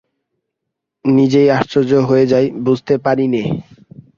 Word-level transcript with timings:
নিজেই 1.05 1.47
আশ্চর্য 1.57 1.91
হয়ে 2.09 2.25
যাই, 2.27 2.45
বুঝতে 2.65 2.93
পারি 2.97 3.25
নে। 3.27 3.43